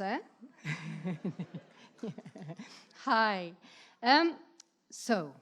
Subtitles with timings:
[0.00, 0.18] Eh.
[3.04, 3.52] Hi.
[4.02, 4.36] Um,
[4.90, 5.32] so,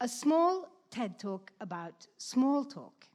[0.00, 3.06] a small TED talk about small talk.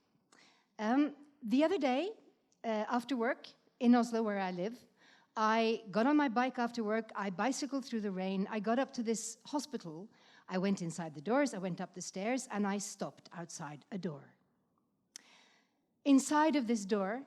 [0.79, 1.11] Um,
[1.45, 2.11] the other day,
[2.63, 3.47] uh, after work
[3.81, 4.73] in Oslo, where I live,
[5.35, 8.93] I got on my bike after work, I bicycled through the rain, I got up
[8.93, 10.07] to this hospital,
[10.47, 13.97] I went inside the doors, I went up the stairs, and I stopped outside a
[13.97, 14.33] door.
[16.05, 17.23] Inside of this door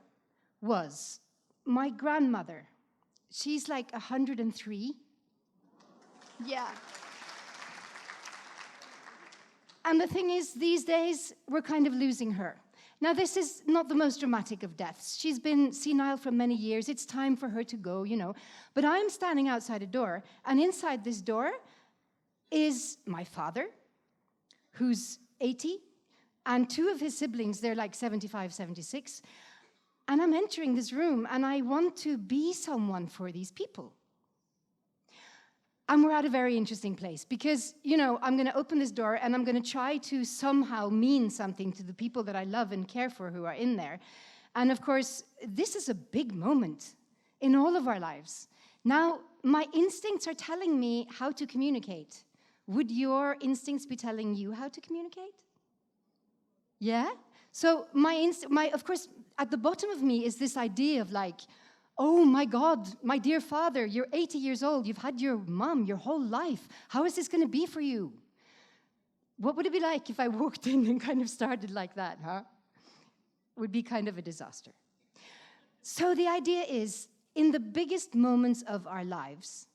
[0.62, 1.20] was
[1.66, 2.68] my grandmother.
[3.30, 4.94] She's like 103.
[6.44, 6.68] Yeah.
[9.84, 12.56] And the thing is, these days, we're kind of losing her.
[13.00, 15.16] Now, this is not the most dramatic of deaths.
[15.18, 16.88] She's been senile for many years.
[16.88, 18.34] It's time for her to go, you know.
[18.74, 21.52] But I'm standing outside a door, and inside this door
[22.50, 23.68] is my father,
[24.72, 25.78] who's 80,
[26.46, 29.20] and two of his siblings, they're like 75, 76.
[30.08, 33.92] And I'm entering this room, and I want to be someone for these people.
[35.88, 38.90] And we're at a very interesting place because, you know, I'm going to open this
[38.90, 42.42] door and I'm going to try to somehow mean something to the people that I
[42.42, 44.00] love and care for who are in there.
[44.56, 46.96] And of course, this is a big moment
[47.40, 48.48] in all of our lives.
[48.84, 52.24] Now, my instincts are telling me how to communicate.
[52.66, 55.42] Would your instincts be telling you how to communicate?
[56.80, 57.10] Yeah?
[57.52, 59.06] So my, my of course,
[59.38, 61.40] at the bottom of me is this idea of like,
[61.98, 64.86] Oh my God, my dear father, you're 80 years old.
[64.86, 66.68] You've had your mom your whole life.
[66.88, 68.12] How is this going to be for you?
[69.38, 72.18] What would it be like if I walked in and kind of started like that,
[72.22, 72.42] huh?
[73.56, 74.72] It would be kind of a disaster.
[75.82, 79.66] So the idea is in the biggest moments of our lives,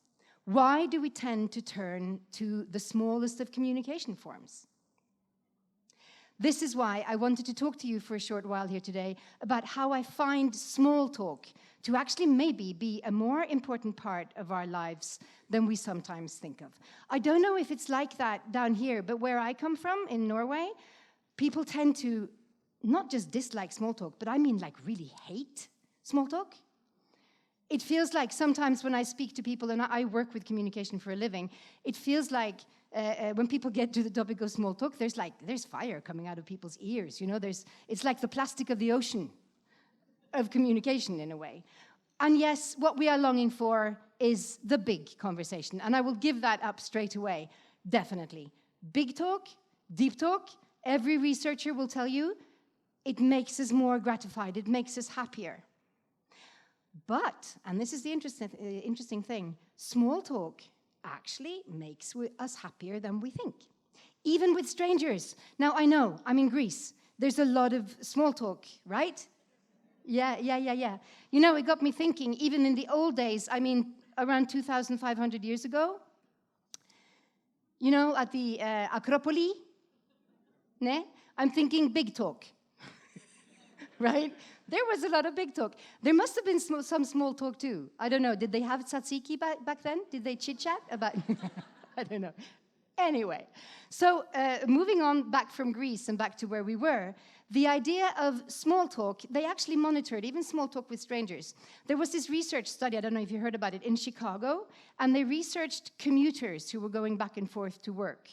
[0.46, 4.68] why do we tend to turn to the smallest of communication forms?
[6.42, 9.16] This is why I wanted to talk to you for a short while here today
[9.42, 11.46] about how I find small talk
[11.84, 15.20] to actually maybe be a more important part of our lives
[15.52, 16.72] than we sometimes think of.
[17.12, 20.28] I don't know if it's like that down here, but where I come from in
[20.28, 20.68] Norway,
[21.38, 22.28] people tend to
[22.82, 25.68] not just dislike small talk, but I mean like really hate
[26.02, 26.56] small talk.
[27.70, 31.12] It feels like sometimes when I speak to people, and I work with communication for
[31.12, 31.52] a living,
[31.84, 32.62] it feels like
[32.94, 36.02] uh, uh, when people get to the topic of small talk, there's like there's fire
[36.02, 37.22] coming out of people's ears.
[37.22, 39.30] You know, there's it's like the plastic of the ocean
[40.34, 41.64] of communication in a way.
[42.20, 46.42] And yes, what we are longing for is the big conversation, and I will give
[46.42, 47.50] that up straight away.
[47.88, 48.52] Definitely,
[48.92, 49.48] big talk,
[49.94, 50.50] deep talk.
[50.84, 52.36] Every researcher will tell you
[53.06, 54.58] it makes us more gratified.
[54.58, 55.64] It makes us happier.
[57.08, 60.62] But, and this is the interesting, uh, interesting thing, small talk
[61.04, 63.56] actually makes us happier than we think,
[64.24, 65.36] even with strangers.
[65.60, 66.94] Now, I know, I'm in Greece.
[67.20, 69.26] There's a lot of small talk, right?
[70.06, 70.98] Yeah, yeah, yeah, yeah.
[71.32, 75.44] You know, it got me thinking, even in the old days, I mean, around 2,500
[75.44, 76.00] years ago,
[77.80, 79.00] you know, at the uh,
[80.80, 81.06] ne?
[81.38, 82.46] I'm thinking big talk,
[84.02, 84.34] right?
[84.68, 85.76] There was a lot of big talk.
[86.02, 87.90] There must have been sm some small talk too.
[88.00, 88.36] I don't know.
[88.36, 90.02] Did they have tzatziki back, back then?
[90.10, 91.16] Did they chit chat about?
[91.98, 92.34] I don't know.
[92.98, 93.48] Anyway,
[93.90, 97.16] so uh, moving on back from Greece and back to where we were,
[97.50, 101.54] the idea of small talk, they actually monitored even small talk with strangers.
[101.88, 104.68] There was this research study, I don't know if you heard about it, in Chicago,
[105.00, 108.30] and they researched commuters who were going back and forth to work.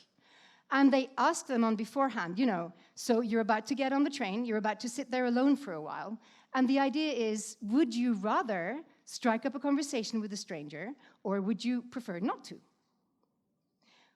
[0.71, 4.11] And they ask them on beforehand, you know, so you're about to get on the
[4.11, 6.19] train, you're about to sit there alone for a while.
[6.55, 10.91] And the idea is, would you rather strike up a conversation with a stranger,
[11.23, 12.57] or would you prefer not to?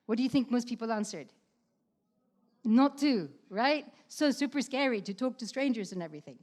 [0.05, 1.33] What do you think most people answered?
[2.63, 3.85] Not to, right?
[4.07, 6.37] So super scary to talk to strangers and everything.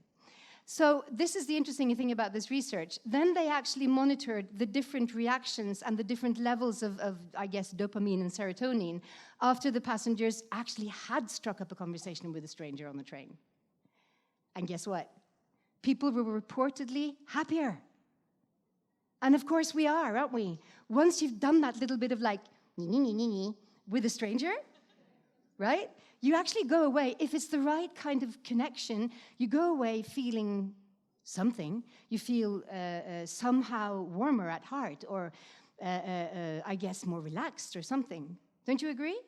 [0.65, 2.99] So this is the interesting thing about this research.
[3.05, 7.73] Then they actually monitored the different reactions and the different levels of, of, I guess,
[7.75, 9.01] dopamine and serotonin
[9.43, 13.37] after the passengers actually had struck up a conversation with a stranger on the train.
[14.55, 15.11] And guess what?
[15.83, 17.81] People were reportedly happier.
[19.23, 20.61] And of course we are, aren't we?
[20.89, 22.41] Once you've done that little bit of like,
[22.77, 24.53] with a stranger,
[25.61, 25.91] right?
[26.21, 30.75] you actually go away, if it's the right kind of connection, you go away feeling
[31.25, 31.83] something.
[32.09, 35.33] You feel uh, uh, somehow warmer at heart, or
[35.81, 38.37] uh, uh, uh, I guess more relaxed or something.
[38.67, 39.19] Don't you agree?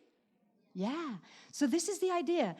[0.74, 1.14] Yeah.
[1.50, 2.56] So, this is the idea.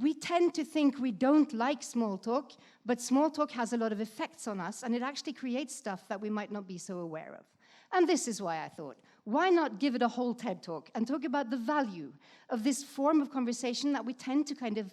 [0.00, 2.52] We tend to think we don't like small talk,
[2.86, 6.08] but small talk has a lot of effects on us, and it actually creates stuff
[6.08, 7.44] that we might not be so aware of.
[7.92, 11.06] And this is why I thought why not give it a whole TED talk and
[11.06, 12.12] talk about the value
[12.50, 14.92] of this form of conversation that we tend to kind of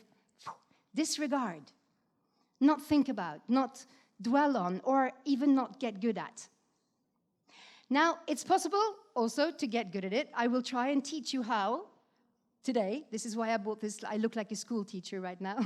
[0.94, 1.64] disregard?
[2.60, 3.86] not think about, not
[4.22, 6.48] dwell on, or even not get good at.
[7.90, 10.30] Now, it's possible also to get good at it.
[10.36, 11.86] I will try and teach you how
[12.64, 13.06] today.
[13.12, 14.00] This is why I bought this.
[14.08, 15.58] I look like a school teacher right now.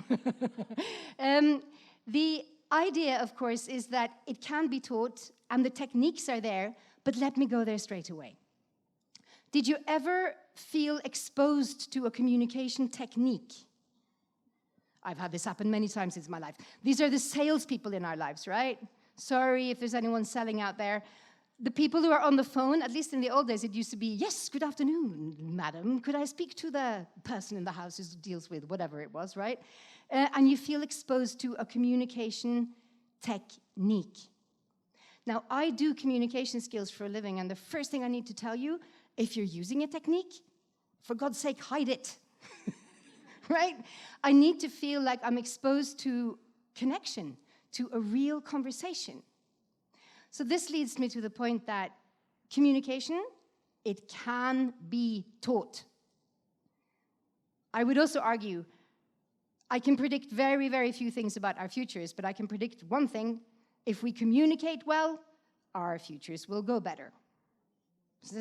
[1.20, 1.64] um,
[2.08, 6.74] the idea, of course, is that it can be taught and the techniques are there,
[7.04, 8.36] but let me go there straight away.
[9.52, 13.54] Did you ever feel exposed to a communication technique?
[15.04, 16.56] I've had this happen many times in my life.
[16.84, 18.80] These are the salespeople in our lives, right?
[19.16, 21.04] Sorry if there's anyone selling out there.
[21.60, 23.92] The people who are on the phone, at least in the old days, it used
[23.92, 26.00] to be, yes, good afternoon, madam.
[26.00, 29.38] Could I speak to the person in the house who deals with whatever it was,
[29.38, 29.60] right?
[30.12, 32.70] Uh, and you feel exposed to a communication
[33.22, 34.18] technique.
[35.26, 38.34] Now, I do communication skills for a living, and the first thing I need to
[38.34, 38.80] tell you
[39.16, 40.34] if you're using a technique,
[41.02, 42.18] for God's sake, hide it.
[43.50, 43.76] right?
[44.24, 46.38] I need to feel like I'm exposed to
[46.76, 47.38] connection,
[47.74, 49.22] to a real conversation.
[50.32, 51.92] So this leads me to the point that
[52.52, 53.24] communication,
[53.86, 55.84] it can be taught.
[57.74, 58.66] I would also argue
[59.70, 63.08] I can predict very, very few things about our futures, but I can predict one
[63.08, 63.42] thing.
[63.86, 65.20] If we communicate well,
[65.76, 67.12] our futures will go better.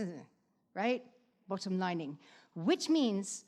[0.75, 1.03] Right?
[1.49, 2.17] Bottom lining.
[2.55, 3.45] Which means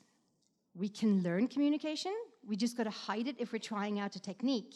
[0.75, 2.12] we can learn communication,
[2.46, 4.75] we just got to hide it if we're trying out a technique.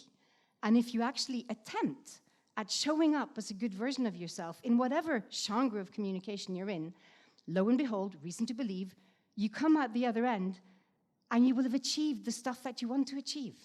[0.63, 2.21] And if you actually attempt
[2.57, 6.71] at showing up as a good version of yourself in whatever genre of communication you're
[6.71, 6.95] in,
[7.47, 8.95] lo and behold, reason to believe,
[9.37, 10.59] you come out the other end
[11.31, 13.57] and you will have achieved the stuff that you want to achieve.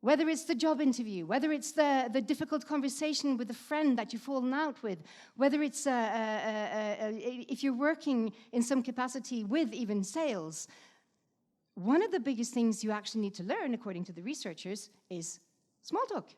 [0.00, 4.12] Whether it's the job interview, whether it's the, the difficult conversation with a friend that
[4.12, 4.98] you've fallen out with,
[5.36, 7.10] whether it's uh, uh, uh, uh,
[7.48, 10.68] if you're working in some capacity with even sales,
[11.74, 15.40] one of the biggest things you actually need to learn, according to the researchers, is
[15.82, 16.30] small talk.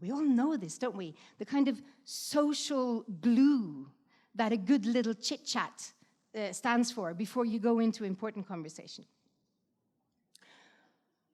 [0.00, 1.14] We all know this, don't we?
[1.38, 3.88] The kind of social glue
[4.34, 5.92] that a good little chit chat
[6.36, 9.04] uh, stands for before you go into important conversation.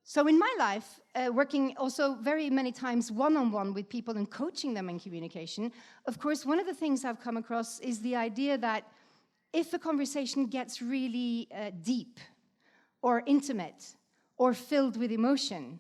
[0.09, 4.73] So in my life, uh, working also very many times one-on-one with people and coaching
[4.73, 5.71] them in communication,
[6.07, 8.85] of course, one of the things I've come across is the idea that
[9.53, 12.21] if a conversation gets really uh, deep
[13.03, 13.85] or intimate
[14.39, 15.79] or filled with emotion,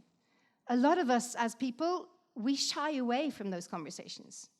[0.66, 4.50] a lot of us as people, we shy away from those conversations.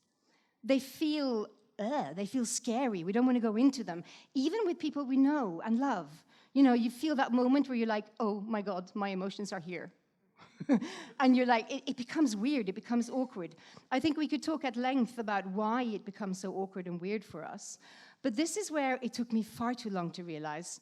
[0.64, 1.47] They feel,
[1.79, 3.05] uh, they feel scary.
[3.05, 6.09] We don't want to go into them, even with people we know and love
[6.55, 9.61] you know, you feel that moment where you're like, oh my God, my emotions are
[9.61, 9.91] here.
[11.21, 13.55] and you're like, it, it, becomes weird, it becomes awkward.
[13.91, 17.25] I think we could talk at length about why it becomes so awkward and weird
[17.25, 17.79] for us.
[18.23, 20.81] But this is where it took me far too long to realize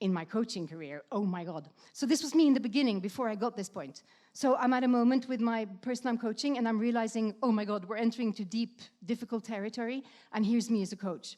[0.00, 1.68] in my coaching career, oh my God.
[1.92, 4.02] So this was me in the beginning before I got this point.
[4.32, 7.64] So I'm at a moment with my person I'm coaching and I'm realizing, oh my
[7.64, 10.02] God, we're entering into deep, difficult territory.
[10.32, 11.36] And here's me as a coach.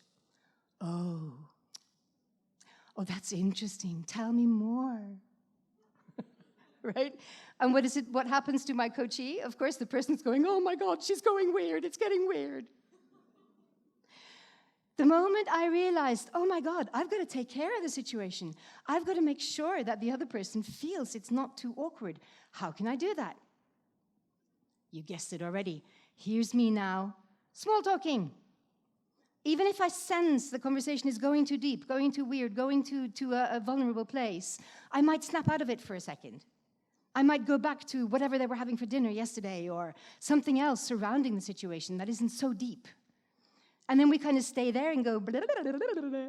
[0.81, 1.33] Oh,
[2.97, 4.05] Oh, that's interesting.
[4.07, 5.01] Tell me more.
[6.83, 7.15] right?
[7.61, 8.07] And what is it?
[8.11, 9.41] What happens to my coachee?
[9.41, 11.85] Of course, the person's going, "Oh my God, she's going weird.
[11.85, 12.67] It's getting weird."
[14.99, 18.53] The moment I realized, "Oh my God, I've got to take care of the situation.
[18.87, 22.21] I've got to make sure that the other person feels it's not too awkward.
[22.51, 23.37] How can I do that?"
[24.91, 25.83] You guessed it already.
[26.15, 27.17] Here's me now,
[27.55, 28.31] small talking.
[29.45, 33.09] Even if I sense the conversation is going too deep, going too weird, going to,
[33.09, 34.59] to a, a vulnerable place,
[34.93, 36.45] I might snap out of it for a second.
[37.15, 40.81] I might go back to whatever they were having for dinner yesterday or something else
[40.81, 42.87] surrounding the situation that isn't so deep.
[43.89, 46.29] And then we kind of stay there and go, blah, blah, blah,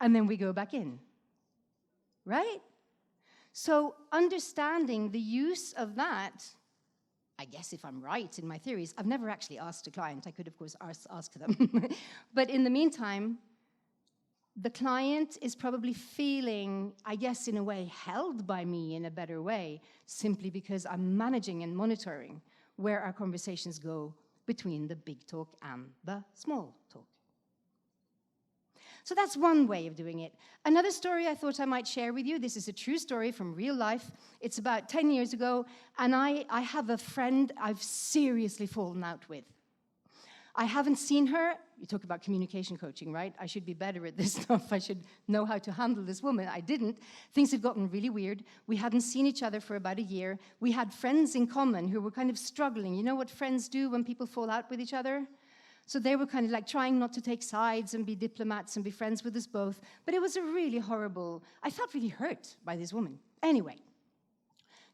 [0.00, 0.98] and then we go back in.
[2.24, 2.58] Right?
[3.52, 6.44] So, understanding the use of that
[7.40, 10.26] I guess if I'm right in my theories, I've never actually asked a client.
[10.26, 11.88] I could, of course, ask, ask them.
[12.34, 13.38] but in the meantime,
[14.60, 19.10] the client is probably feeling, I guess, in a way, held by me in a
[19.10, 22.42] better way, simply because I'm managing and monitoring
[22.76, 27.06] where our conversations go between the big talk and the small talk.
[29.04, 30.34] So that's one way of doing it.
[30.64, 33.54] Another story I thought I might share with you, this is a true story from
[33.54, 34.10] real life.
[34.40, 35.66] It's about 10 years ago,
[35.98, 39.44] and I, I have a friend I've seriously fallen out with.
[40.54, 41.54] I haven't seen her.
[41.78, 43.34] You talk about communication coaching, right?
[43.40, 44.72] I should be better at this stuff.
[44.72, 46.48] I should know how to handle this woman.
[46.48, 46.98] I didn't.
[47.32, 48.44] Things had gotten really weird.
[48.66, 50.38] We hadn't seen each other for about a year.
[50.60, 52.94] We had friends in common who were kind of struggling.
[52.94, 55.26] You know what friends do when people fall out with each other?
[55.90, 58.84] So they were kind of like trying not to take sides and be diplomats and
[58.84, 59.80] be friends with us both.
[60.04, 63.18] But it was a really horrible, I felt really hurt by this woman.
[63.42, 63.78] Anyway,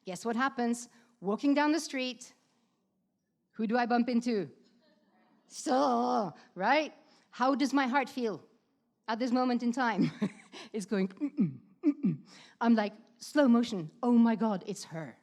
[0.06, 0.88] Guess what happens?
[1.20, 2.32] Walking down the street,
[3.52, 4.48] who do I bump into?
[5.48, 6.92] So, right?
[7.30, 8.40] How does my heart feel
[9.08, 10.12] at this moment in time?
[10.72, 11.52] it's going, mm -mm,
[11.84, 12.16] mm
[12.60, 13.90] I'm like, slow motion.
[14.00, 15.18] Oh my God, it's her.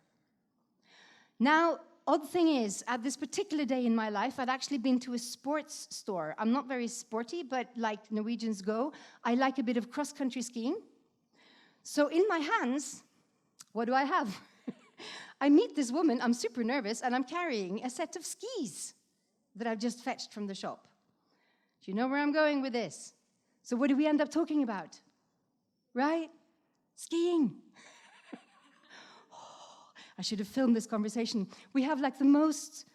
[1.40, 5.14] Now, odd thing is, at this particular day in my life, I'd actually been to
[5.14, 6.36] a sports store.
[6.38, 8.94] I'm not very sporty, but like Norwegians go,
[9.24, 10.78] I like a bit of cross-country skiing.
[11.84, 13.04] So in my hands,
[13.74, 14.40] what do I have?
[15.42, 18.94] I meet this woman, I'm super nervous, and I'm carrying a set of skis
[19.56, 20.88] that I've just fetched from the shop.
[21.84, 23.14] Do you know where I'm going with this?
[23.62, 25.00] So what do we end up talking about?
[25.94, 26.30] Right?
[26.96, 27.56] Skiing.
[30.24, 31.50] I should have filmed this conversation.
[31.74, 32.86] We have like the most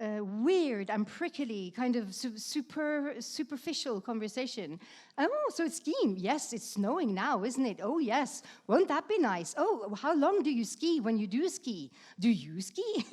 [0.00, 4.80] uh, weird and prickly kind of su super superficial conversation.
[5.18, 6.16] Oh, so it's skiing.
[6.16, 7.80] Yes, it's snowing now, isn't it?
[7.82, 8.42] Oh, yes.
[8.68, 9.54] Won't that be nice?
[9.58, 11.90] Oh, how long do you ski when you do ski?
[12.18, 13.04] Do you ski?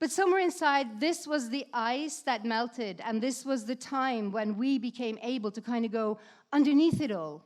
[0.00, 4.56] but somewhere inside, this was the ice that melted, and this was the time when
[4.56, 6.18] we became able to kind of go
[6.52, 7.44] underneath it all,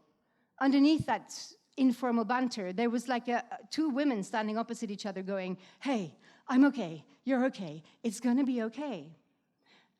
[0.59, 1.35] underneath that
[1.79, 2.73] informal banter.
[2.73, 6.15] There was like a, two women standing opposite each other going, hey,
[6.49, 9.13] I'm okay, you're okay, it's gonna be okay.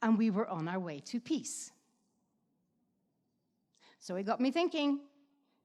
[0.03, 1.73] And we were on our way to peace.
[4.01, 5.01] So it got me thinking,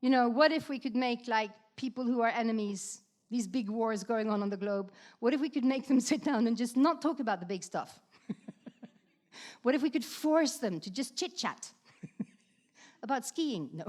[0.01, 3.01] you know, what if we could make like people who are enemies,
[3.31, 6.23] these big wars going on on the globe, what if we could make them sit
[6.23, 7.99] down and just not talk about the big stuff?
[9.61, 11.71] what if we could force them to just chit chat
[13.03, 13.69] about skiing?
[13.73, 13.85] No.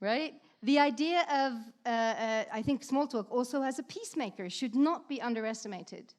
[0.00, 0.34] right?
[0.62, 1.52] The idea of,
[1.84, 6.14] uh, uh, I think small talk also as a peacemaker should not be underestimated.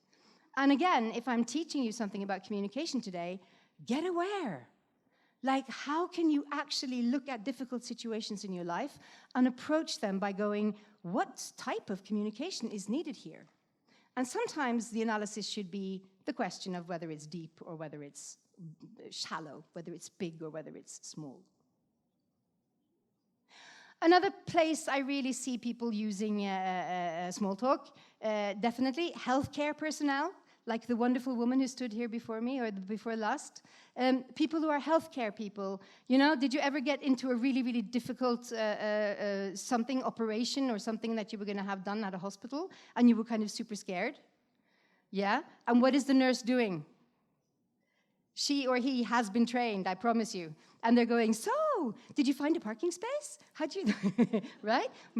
[0.55, 3.39] And again, if I'm teaching you something about communication today,
[3.85, 4.67] get aware.
[5.43, 8.97] Like, how can you actually look at difficult situations in your life
[9.35, 13.45] and approach them by going, what type of communication is needed here?
[14.17, 18.37] And sometimes the analysis should be the question of whether it's deep or whether it's
[19.11, 21.43] shallow, whether it's big or whether it's small.
[24.01, 29.75] Another place I really see people using uh, uh, uh, small talk, uh, definitely healthcare
[29.75, 30.31] personnel,
[30.67, 33.63] like the wonderful woman who stood here before me or before last.
[33.97, 37.63] Um, people who are healthcare people, you know, did you ever get into a really,
[37.63, 42.03] really difficult uh, uh, something, operation or something that you were going to have done
[42.03, 44.19] at a hospital and you were kind of super scared?
[45.09, 45.41] Yeah?
[45.67, 46.85] And what is the nurse doing?
[48.35, 50.53] She or he has been trained, I promise you.
[50.83, 53.37] And they're going, so, Oh, did you find a parking space?
[53.53, 53.85] How'd you,
[54.63, 54.89] right?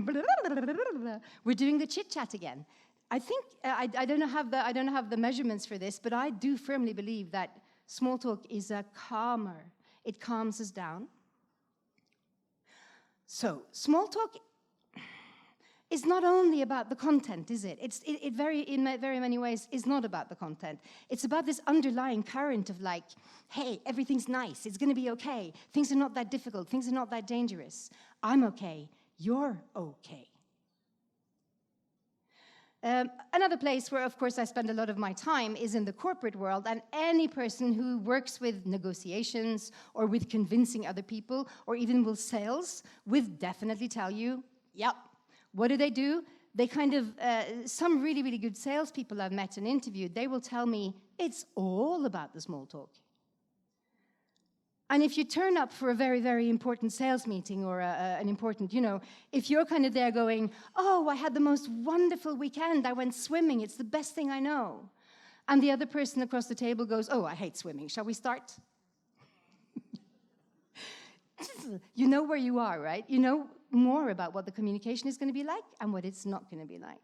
[1.46, 2.66] We're doing the chit chat again.
[3.12, 6.14] I think, I, I, don't have the, I don't have the measurements for this, but
[6.14, 7.50] I do firmly believe that
[7.86, 9.66] small talk is a calmer.
[10.04, 11.08] It calms us down.
[13.28, 14.36] So, small talk
[15.98, 17.78] is not only about the content, is it?
[17.82, 20.78] It's, it, it very, in very many ways, is not about the content.
[21.10, 23.08] It's about this underlying current of like,
[23.50, 27.10] hey, everything's nice, it's gonna be okay, things are not that difficult, things are not
[27.10, 27.90] that dangerous.
[28.22, 30.30] I'm okay, you're okay.
[32.84, 35.84] Um, another place where, of course, I spend a lot of my time is in
[35.84, 41.50] the corporate world, and any person who works with negotiations or with convincing other people
[41.66, 44.44] or even with sales would definitely tell you,
[44.76, 44.96] yep,
[45.58, 46.24] what do they do?
[46.54, 50.40] They kind of, uh, some really, really good salespeople I've met and interviewed, they will
[50.40, 52.92] tell me it's all about the small talk.
[54.92, 58.22] And if you turn up for a very, very important sales meeting or a, a,
[58.22, 61.70] an important, you know, if you're kind of there going, oh, I had the most
[61.72, 64.88] wonderful weekend, I went swimming, it's the best thing I know.
[65.48, 68.54] And the other person across the table goes, oh, I hate swimming, shall we start?
[71.96, 73.06] you know where you are, right?
[73.08, 76.26] You know more about what the communication is going to be like and what it's
[76.26, 77.02] not going to be like.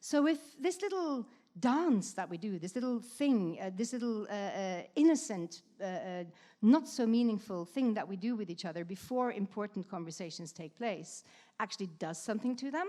[0.00, 1.26] So if this little
[1.58, 6.24] dance that we do, this little thing, uh, this little uh, uh, innocent, uh, uh,
[6.62, 11.24] not so meaningful thing that we do with each other before important conversations take place
[11.60, 12.88] actually does something to them,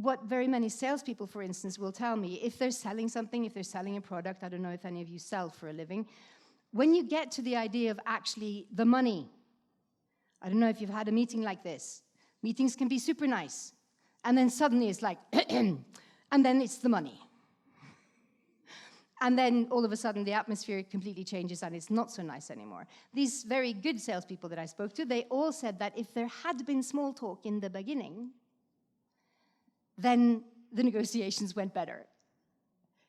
[0.00, 3.62] what very many salespeople, for instance, will tell me, if they're selling something, if they're
[3.62, 6.06] selling a product, I don't know if any of you sell for a living,
[6.72, 9.28] when you get to the idea of actually the money,
[10.42, 12.02] I don't know if you've had a meeting like this.
[12.42, 13.72] Meetings can be super nice.
[14.24, 15.84] And then suddenly it's like, and
[16.30, 17.18] then it's the money.
[19.22, 22.50] And then all of a sudden the atmosphere completely changes and it's not so nice
[22.50, 22.86] anymore.
[23.12, 26.64] These very good salespeople that I spoke to, they all said that if there had
[26.64, 28.30] been small talk in the beginning,
[29.98, 32.06] then the negotiations went better.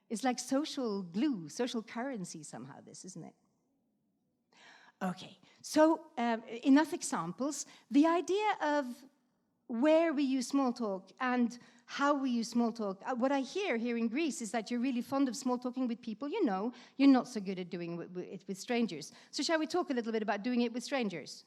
[0.10, 3.34] It's like social glue, social currency somehow, this, isn't it?
[5.02, 7.66] Okay, so um, enough examples.
[7.90, 8.86] The idea of
[9.68, 13.02] where we use small talk and how we use small talk.
[13.06, 15.88] Uh, what I hear here in Greece is that you're really fond of small talking
[15.88, 16.72] with people you know.
[16.98, 19.12] You're not so good at doing it with strangers.
[19.32, 21.44] So shall we talk a little bit about doing it with strangers?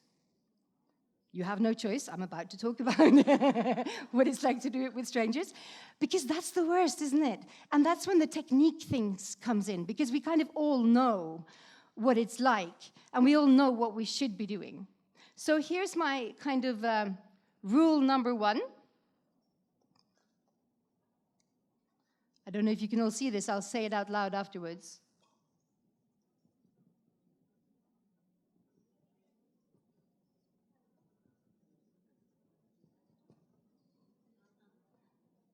[1.32, 2.08] You have no choice.
[2.08, 2.98] I'm about to talk about
[4.12, 5.52] what it's like to do it with strangers
[5.98, 7.40] because that's the worst, isn't it?
[7.72, 11.44] And that's when the technique things comes in because we kind of all know
[11.94, 14.86] what it's like and we all know what we should be doing.
[15.36, 17.18] So here's my kind of um,
[17.64, 18.60] Rule number one.
[22.46, 25.00] I don't know if you can all see this, I'll say it out loud afterwards.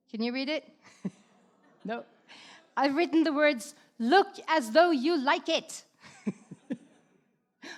[0.09, 0.67] Can you read it?
[1.85, 2.03] no.
[2.75, 5.83] I've written the words, look as though you like it.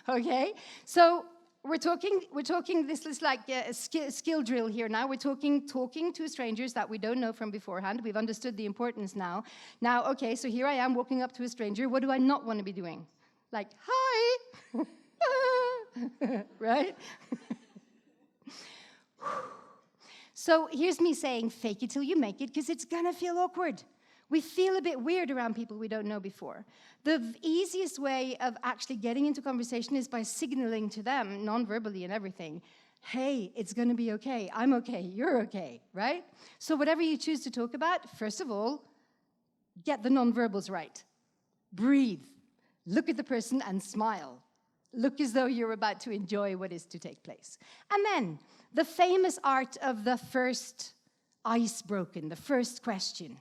[0.10, 0.54] okay?
[0.86, 1.26] So
[1.64, 5.08] we're talking, we're talking, this is like a skill, drill here now.
[5.08, 8.02] We're talking, talking to strangers that we don't know from beforehand.
[8.04, 9.44] We've understood the importance now.
[9.80, 11.88] Now, okay, so here I am walking up to a stranger.
[11.88, 13.08] What do I not want to be doing?
[13.54, 14.84] Like, hi,
[16.60, 16.98] right?
[20.34, 23.82] so here's me saying, fake it till you make it, because it's gonna feel awkward.
[24.34, 26.66] We feel a bit weird around people we don't know before.
[27.04, 32.12] The easiest way of actually getting into conversation is by signaling to them, non-verbally and
[32.12, 32.64] everything,
[33.02, 34.50] hey, it's going to be okay.
[34.52, 35.02] I'm okay.
[35.02, 36.24] You're okay, right?
[36.58, 38.82] So whatever you choose to talk about, first of all,
[39.86, 41.04] get the non-verbals right.
[41.72, 42.24] Breathe.
[42.88, 44.42] Look at the person and smile.
[44.94, 47.60] Look as though you're about to enjoy what is to take place.
[47.92, 48.40] And then,
[48.74, 50.94] the famous art of the first
[51.46, 53.38] ice broken, the first question.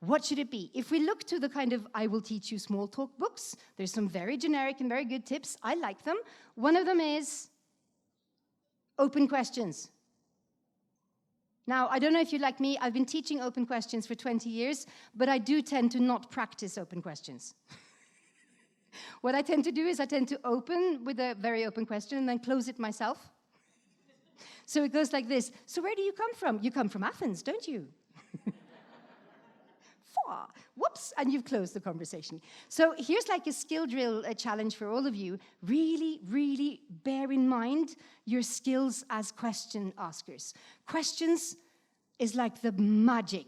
[0.00, 0.70] What should it be?
[0.72, 3.92] If we look to the kind of I will teach you small talk books, there's
[3.92, 5.58] some very generic and very good tips.
[5.62, 6.16] I like them.
[6.54, 7.48] One of them is
[8.98, 9.90] open questions.
[11.66, 14.48] Now, I don't know if you're like me, I've been teaching open questions for 20
[14.48, 17.54] years, but I do tend to not practice open questions.
[19.20, 22.18] what I tend to do is I tend to open with a very open question
[22.18, 23.18] and then close it myself.
[24.66, 26.58] so it goes like this So, where do you come from?
[26.62, 27.86] You come from Athens, don't you?
[30.76, 32.40] whoops, and you've closed the conversation.
[32.68, 35.38] So here's like a skill drill a challenge for all of you.
[35.62, 40.54] Really, really bear in mind your skills as question askers.
[40.86, 41.56] Questions
[42.18, 43.46] is like the magic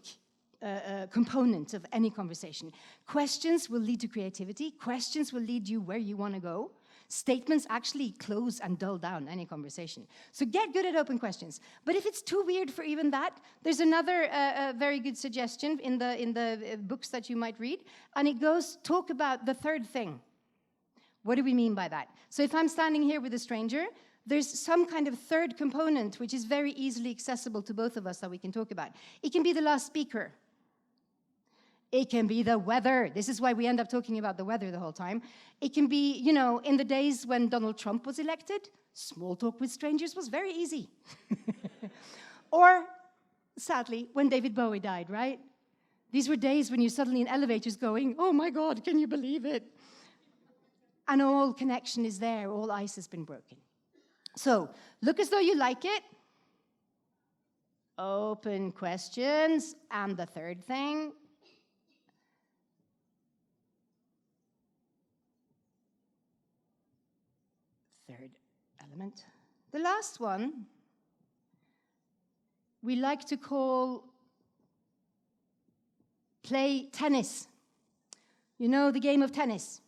[0.63, 2.73] uh, uh, component of any conversation.
[3.07, 4.71] Questions will lead to creativity.
[4.71, 6.71] Questions will lead you where you want to go.
[7.13, 10.07] Statements actually close and dull down any conversation.
[10.31, 11.61] So get good at open questions.
[11.85, 15.79] But if it's too weird for even that, there's another uh, uh, very good suggestion
[15.81, 17.81] in the, in the uh, books that you might read,
[18.17, 20.23] and it goes talk about the third thing.
[21.23, 22.09] What do we mean by that?
[22.31, 23.85] So if I'm standing here with a stranger,
[24.25, 28.21] there's some kind of third component which is very easily accessible to both of us
[28.21, 28.93] that we can talk about.
[29.23, 30.33] It can be the last speaker.
[31.93, 33.11] It can be the weather.
[33.15, 35.21] This is why we end up talking about the weather the whole time.
[35.61, 39.61] It can be, you know, in the days when Donald Trump was elected, small talk
[39.61, 40.89] with strangers was very easy.
[42.51, 42.87] or,
[43.59, 45.39] sadly, when David Bowie died, right?
[46.13, 49.45] These were days when you're suddenly in elevators going, oh my God, can you believe
[49.45, 49.65] it?
[51.09, 53.59] And all connection is there, all ice has been broken.
[54.37, 54.71] So,
[55.03, 56.03] look as though you like it.
[57.99, 59.75] Open questions.
[59.91, 61.13] And the third thing,
[68.09, 68.31] third
[68.93, 69.25] element.
[69.73, 70.67] The last one
[72.83, 74.05] we like to call
[76.43, 77.47] play tennis.
[78.59, 79.81] You know the game of tennis.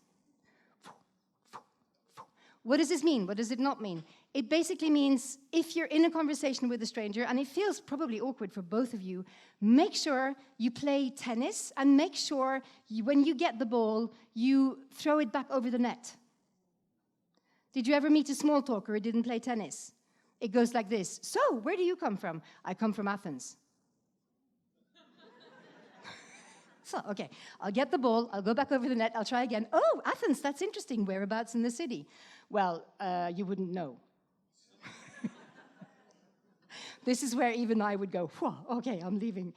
[2.62, 3.26] What does this mean?
[3.26, 4.04] What does it not mean?
[4.32, 8.20] It basically means if you're in a conversation with a stranger and it feels probably
[8.20, 9.24] awkward for both of you,
[9.60, 14.78] make sure you play tennis and make sure you, when you get the ball, you
[14.94, 16.14] throw it back over the net.
[17.74, 19.92] Did you ever meet a small talker who didn't play tennis?
[20.40, 22.40] It goes like this So, where do you come from?
[22.64, 23.56] I come from Athens.
[26.84, 27.28] so, okay,
[27.60, 29.66] I'll get the ball, I'll go back over the net, I'll try again.
[29.72, 31.04] Oh, Athens, that's interesting.
[31.04, 32.06] Whereabouts in the city?
[32.48, 33.96] Well, uh, you wouldn't know.
[37.04, 38.30] this is where even I would go,
[38.70, 39.52] okay, I'm leaving.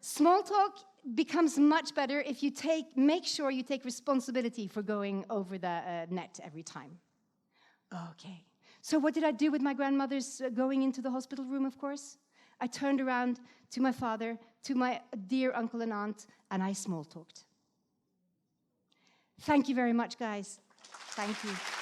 [0.00, 0.78] Small talk
[1.14, 5.68] becomes much better if you take, make sure you take responsibility for going over the
[5.68, 6.98] uh, net every time.
[7.92, 8.44] Okay.
[8.82, 11.78] So, what did I do with my grandmother's uh, going into the hospital room, of
[11.78, 12.16] course?
[12.60, 13.40] I turned around
[13.72, 17.44] to my father, to my dear uncle and aunt, and I small talked.
[19.42, 20.58] Thank you very much, guys.
[21.14, 21.79] Thank you.